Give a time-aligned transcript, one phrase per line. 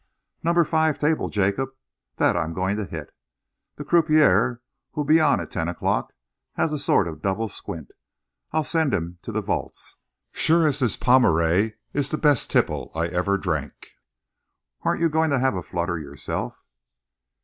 [0.41, 1.75] Number five table, Jacob,
[2.15, 3.11] that I'm going to hit.
[3.75, 6.13] The croupier who'll be on at ten o'clock
[6.53, 7.91] has a sort of double squint.
[8.51, 9.97] I'll send him to the vaults,
[10.31, 13.91] sure as this Pommery is about the best tipple I ever drank....
[14.81, 16.55] Aren't you going to have a flutter yourself?"